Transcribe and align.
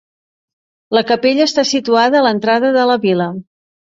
La 0.97 1.01
capella 1.09 1.45
està 1.49 1.65
situada 1.73 2.19
a 2.21 2.25
l'entrada 2.27 2.71
de 2.79 2.87
la 2.93 2.99
vila. 3.07 3.31